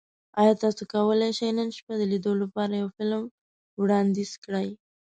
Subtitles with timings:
[0.41, 3.21] ایا تاسو کولی شئ نن شپه د لیدو لپاره یو فلم
[3.81, 4.69] وړاندیز کړئ؟